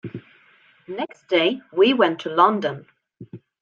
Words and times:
Next 0.87 1.27
day 1.27 1.61
we 1.71 1.93
went 1.93 2.21
to 2.21 2.29
London. 2.31 2.87